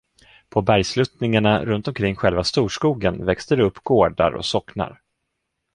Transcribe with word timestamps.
På 0.49 0.61
bergsluttningarna 0.61 1.65
runtomkring 1.65 2.15
själva 2.15 2.43
storskogen 2.43 3.25
växte 3.25 3.55
det 3.55 3.63
upp 3.63 3.83
gårdar 3.83 4.31
och 4.31 4.45
socknar. 4.45 5.01